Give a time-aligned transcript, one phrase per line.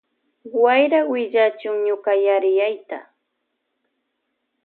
[0.61, 2.97] Wayra willachun ñuka yariyayta.